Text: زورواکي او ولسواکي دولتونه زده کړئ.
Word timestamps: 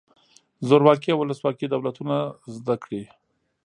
زورواکي 0.67 1.09
او 1.11 1.19
ولسواکي 1.21 1.65
دولتونه 1.69 2.15
زده 2.55 2.75
کړئ. 2.83 3.03